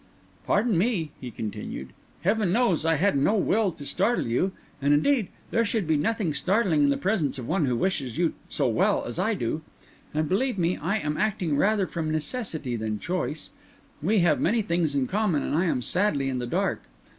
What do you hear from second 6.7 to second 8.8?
in the presence of one who wishes you so